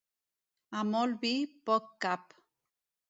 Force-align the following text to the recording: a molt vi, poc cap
a 0.79 0.81
molt 0.93 1.19
vi, 1.25 1.31
poc 1.71 1.93
cap 2.07 2.37